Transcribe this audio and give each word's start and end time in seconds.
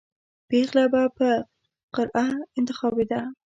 پېغله 0.47 0.85
به 0.93 1.03
په 1.17 1.29
قرعه 1.95 2.25
انتخابېده. 2.59 3.21